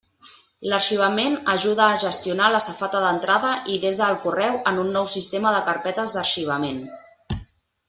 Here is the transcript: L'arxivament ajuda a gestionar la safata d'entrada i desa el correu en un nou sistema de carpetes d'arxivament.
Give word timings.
L'arxivament 0.69 1.35
ajuda 1.53 1.83
a 1.87 1.99
gestionar 2.03 2.47
la 2.55 2.61
safata 2.69 3.03
d'entrada 3.05 3.53
i 3.75 3.77
desa 3.85 4.09
el 4.15 4.19
correu 4.25 4.59
en 4.73 4.81
un 4.87 4.91
nou 4.99 5.13
sistema 5.19 5.55
de 5.59 5.63
carpetes 5.71 6.17
d'arxivament. 6.19 6.85